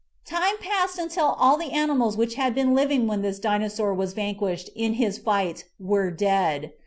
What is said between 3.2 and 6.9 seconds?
this Dinosaur was vanquished in his fight were dead.